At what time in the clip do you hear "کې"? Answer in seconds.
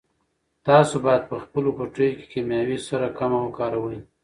2.17-2.25